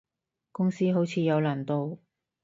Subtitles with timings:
[0.51, 1.99] 公司好似有難度